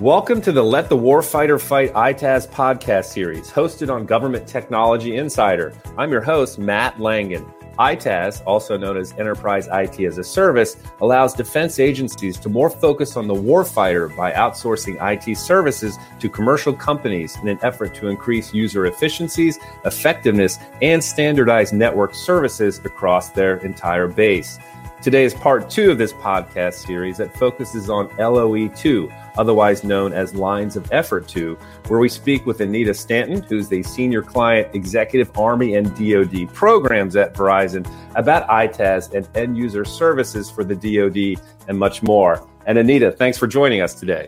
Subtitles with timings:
[0.00, 5.72] Welcome to the Let the Warfighter Fight EITaaS podcast series, hosted on Government Technology Insider.
[5.96, 7.50] I'm your host, Matt Langen.
[7.78, 13.16] EITaaS, also known as Enterprise IT as a Service, allows defense agencies to more focus
[13.16, 18.52] on the warfighter by outsourcing IT services to commercial companies in an effort to increase
[18.52, 24.58] user efficiencies, effectiveness, and standardize network services across their entire base.
[25.06, 30.12] Today is part two of this podcast series that focuses on LOE 2 otherwise known
[30.12, 31.56] as Lines of Effort 2,
[31.86, 37.14] where we speak with Anita Stanton, who's the Senior Client Executive Army and DoD programs
[37.14, 42.44] at Verizon, about EITaaS and end user services for the DoD and much more.
[42.66, 44.26] And Anita, thanks for joining us today.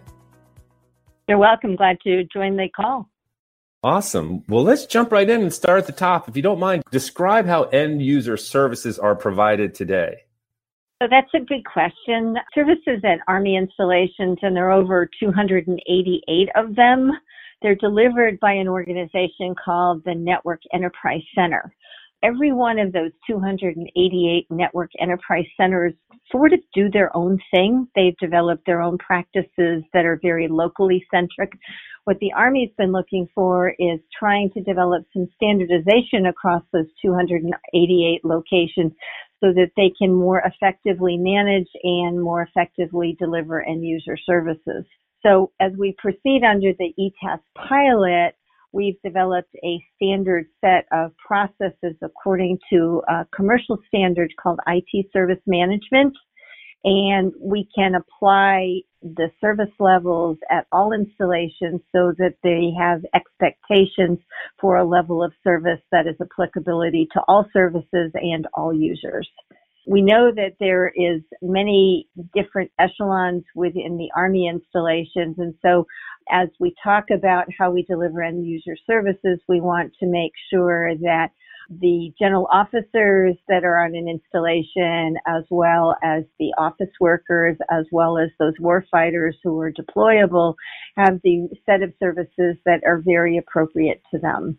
[1.26, 1.74] You're welcome.
[1.74, 3.08] Glad to join the call.
[3.82, 4.44] Awesome.
[4.46, 6.28] Well, let's jump right in and start at the top.
[6.28, 10.22] If you don't mind, describe how end user services are provided today.
[11.00, 12.36] So that's a good question.
[12.52, 17.12] Services at Army installations, and there are over 288 of them,
[17.62, 21.72] they're delivered by an organization called the Network Enterprise Center.
[22.24, 25.92] Every one of those 288 network enterprise centers
[26.32, 27.86] sort of do their own thing.
[27.94, 31.52] They've developed their own practices that are very locally centric.
[32.04, 38.24] What the Army's been looking for is trying to develop some standardization across those 288
[38.24, 38.92] locations
[39.40, 44.84] so that they can more effectively manage and more effectively deliver end user services.
[45.24, 48.34] So as we proceed under the EITaaS pilot,
[48.72, 55.40] we've developed a standard set of processes according to a commercial standard called IT service
[55.46, 56.14] management.
[56.88, 64.18] And we can apply the service levels at all installations so that they have expectations
[64.58, 69.28] for a level of service that is applicability to all services and all users.
[69.86, 75.36] We know that there is many different echelons within the Army installations.
[75.38, 75.86] And so
[76.30, 80.94] as we talk about how we deliver end user services, we want to make sure
[80.96, 81.32] that
[81.68, 87.84] the general officers that are on an installation, as well as the office workers, as
[87.92, 90.54] well as those warfighters who are deployable,
[90.96, 94.58] have the set of services that are very appropriate to them.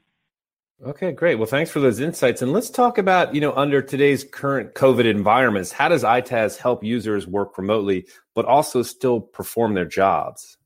[0.85, 1.35] Okay, great.
[1.35, 2.41] Well, thanks for those insights.
[2.41, 6.85] And let's talk about, you know, under today's current COVID environments, how does EITaaS help
[6.85, 10.57] users work remotely, but also still perform their jobs?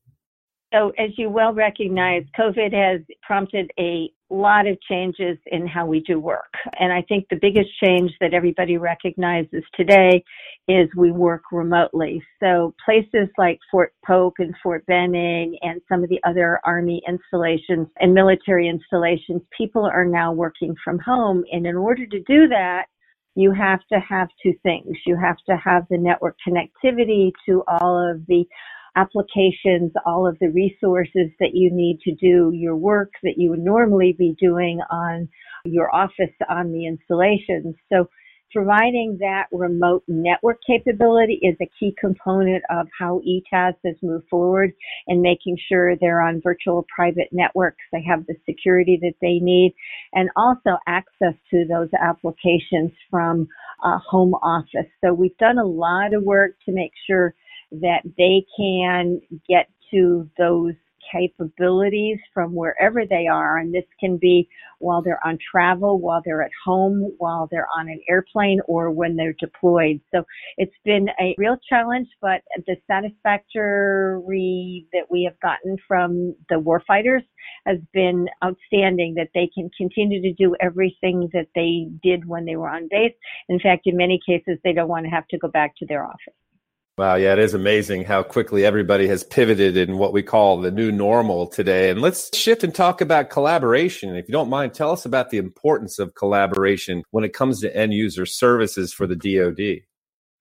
[0.71, 5.99] So, as you well recognize, COVID has prompted a lot of changes in how we
[6.01, 6.53] do work.
[6.79, 10.23] And I think the biggest change that everybody recognizes today
[10.67, 12.23] is we work remotely.
[12.41, 17.87] So, places like Fort Polk and Fort Benning and some of the other Army installations
[17.99, 21.43] and military installations, people are now working from home.
[21.51, 22.85] And in order to do that,
[23.35, 24.95] you have to have two things.
[25.05, 28.45] You have to have the network connectivity to all of the
[28.95, 33.59] applications, all of the resources that you need to do your work that you would
[33.59, 35.27] normally be doing on
[35.65, 37.75] your office on the installations.
[37.91, 38.07] So
[38.53, 44.71] providing that remote network capability is a key component of how EITaaS has moved forward
[45.07, 47.83] and making sure they're on virtual private networks.
[47.91, 49.73] They have the security that they need
[50.13, 53.47] and also access to those applications from
[53.83, 54.89] a home office.
[55.03, 57.33] So we've done a lot of work to make sure
[57.81, 60.73] that they can get to those
[61.11, 63.57] capabilities from wherever they are.
[63.57, 64.47] And this can be
[64.79, 69.15] while they're on travel, while they're at home, while they're on an airplane, or when
[69.15, 69.99] they're deployed.
[70.13, 70.23] So
[70.57, 77.23] it's been a real challenge, but the satisfactory that we have gotten from the warfighters
[77.65, 82.55] has been outstanding that they can continue to do everything that they did when they
[82.55, 83.13] were on base.
[83.49, 86.05] In fact, in many cases, they don't want to have to go back to their
[86.05, 86.33] office.
[86.95, 90.69] Wow, yeah, it is amazing how quickly everybody has pivoted in what we call the
[90.69, 91.89] new normal today.
[91.89, 94.15] And let's shift and talk about collaboration.
[94.15, 97.75] If you don't mind, tell us about the importance of collaboration when it comes to
[97.75, 99.87] end user services for the DoD.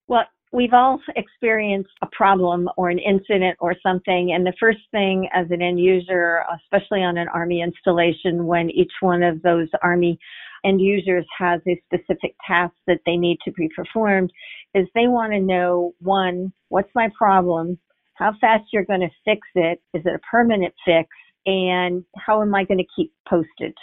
[0.08, 4.32] Well, we've all experienced a problem or an incident or something.
[4.34, 8.92] And the first thing as an end user, especially on an Army installation, when each
[9.00, 10.18] one of those Army
[10.64, 14.30] end users has a specific task that they need to be performed,
[14.74, 17.78] is they want to know one, what's my problem?
[18.14, 19.80] How fast you're going to fix it?
[19.94, 21.08] Is it a permanent fix?
[21.46, 23.74] And how am I going to keep posted?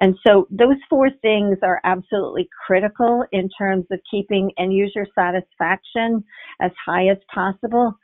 [0.00, 6.24] And so those four things are absolutely critical in terms of keeping end user satisfaction
[6.60, 7.94] as high as possible.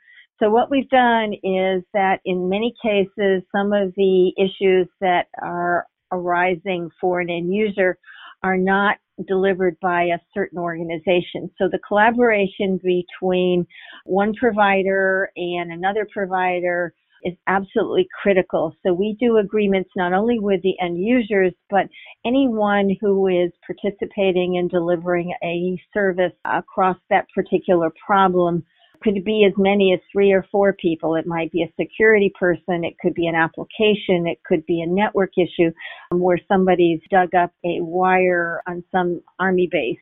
[0.41, 5.87] So what we've done is that in many cases, some of the issues that are
[6.11, 7.97] arising for an end user
[8.43, 8.97] are not
[9.27, 11.49] delivered by a certain organization.
[11.57, 13.65] So the collaboration between
[14.05, 16.93] one provider and another provider
[17.23, 18.73] is absolutely critical.
[18.85, 21.87] So we do agreements not only with the end users, but
[22.25, 28.63] anyone who is participating in delivering a service across that particular problem
[29.01, 31.15] could be as many as three or four people.
[31.15, 32.83] It might be a security person.
[32.83, 34.27] It could be an application.
[34.27, 35.71] It could be a network issue
[36.11, 39.99] um, where somebody's dug up a wire on some army base.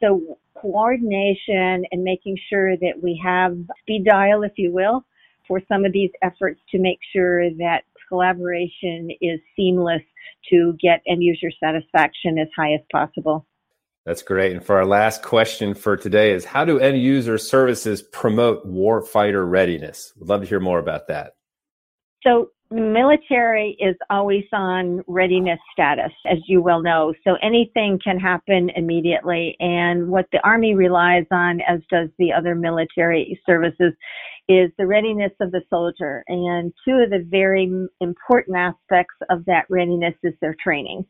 [0.00, 5.04] So coordination and making sure that we have speed dial, if you will,
[5.46, 10.02] for some of these efforts to make sure that collaboration is seamless
[10.50, 13.46] to get end user satisfaction as high as possible.
[14.08, 14.52] That's great.
[14.52, 19.46] And for our last question for today is how do end user services promote warfighter
[19.46, 20.14] readiness?
[20.16, 21.34] We'd love to hear more about that.
[22.22, 27.12] So military is always on readiness status, as you well know.
[27.22, 29.54] So anything can happen immediately.
[29.60, 33.92] And what the Army relies on, as does the other military services,
[34.48, 36.24] is the readiness of the soldier.
[36.28, 37.70] And two of the very
[38.00, 41.04] important aspects of that readiness is their training.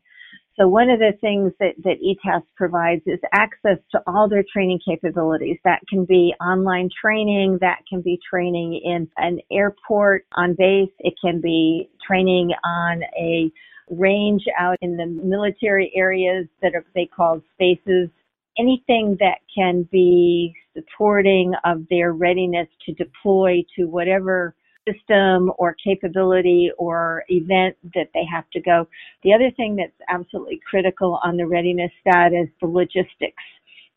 [0.59, 4.79] So one of the things that, that EITaaS provides is access to all their training
[4.85, 5.57] capabilities.
[5.63, 11.13] That can be online training, that can be training in an airport on base, it
[11.23, 13.49] can be training on a
[13.89, 18.09] range out in the military areas that are they call spaces.
[18.57, 24.55] Anything that can be supporting of their readiness to deploy to whatever
[24.89, 28.87] system or capability or event that they have to go.
[29.23, 33.43] The other thing that's absolutely critical on the readiness side status, the logistics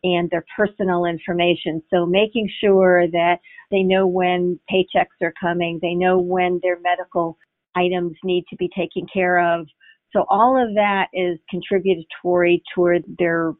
[0.05, 1.83] and their personal information.
[1.93, 3.37] So making sure that
[3.71, 7.39] they know when paychecks are coming, they know when their medical
[7.77, 9.67] items need to be taken care of.
[10.13, 13.53] So all of that is contributory toward their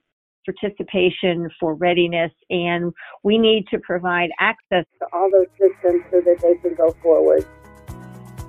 [0.45, 2.93] participation for readiness, and
[3.23, 7.47] we need to provide access to all those systems so that they can go forward.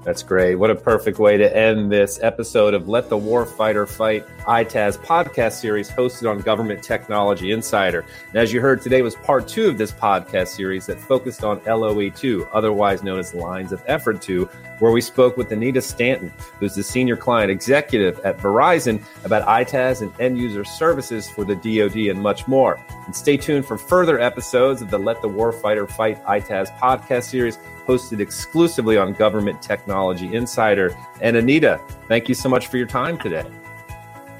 [0.03, 0.55] That's great.
[0.55, 5.53] What a perfect way to end this episode of Let the Warfighter Fight EITaaS podcast
[5.53, 8.05] series hosted on Government Technology Insider.
[8.27, 11.61] And as you heard, today was part two of this podcast series that focused on
[11.65, 14.49] LOE 2, otherwise known as Lines of Effort 2,
[14.83, 20.01] where we spoke with Anita Stanton, who's the senior client executive at Verizon, about EITaaS
[20.01, 22.85] and end user services for the DoD and much more.
[23.05, 27.59] And stay tuned for further episodes of the Let the Warfighter Fight EITaaS podcast series
[27.87, 30.93] hosted exclusively on Government Technology Insider.
[31.21, 33.45] And Anita, thank you so much for your time today.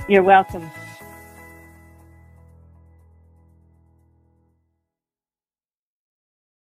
[0.10, 0.70] You're welcome.